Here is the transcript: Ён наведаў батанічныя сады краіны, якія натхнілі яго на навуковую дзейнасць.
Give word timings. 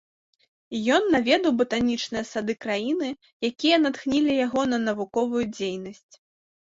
Ён 0.95 1.03
наведаў 1.15 1.51
батанічныя 1.59 2.23
сады 2.29 2.55
краіны, 2.65 3.09
якія 3.49 3.77
натхнілі 3.83 4.33
яго 4.45 4.61
на 4.71 4.79
навуковую 4.87 5.43
дзейнасць. 5.55 6.13